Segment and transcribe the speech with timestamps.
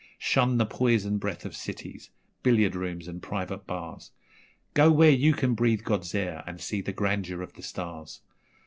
[0.17, 2.09] Shun the poison breath of cities
[2.41, 4.09] billiard rooms and private bars,
[4.73, 8.21] Go where you can breathe God's air and see the grandeur of the stars!